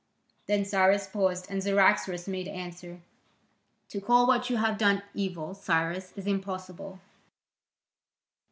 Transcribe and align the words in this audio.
Then 0.47 0.65
Cyrus 0.65 1.05
paused, 1.05 1.45
and 1.47 1.61
Cyaxares 1.61 2.27
made 2.27 2.47
answer: 2.47 3.01
"To 3.89 4.01
call 4.01 4.25
what 4.25 4.49
you 4.49 4.57
have 4.57 4.79
done 4.79 5.03
evil, 5.13 5.53
Cyrus, 5.53 6.11
is 6.15 6.25
impossible. 6.25 6.99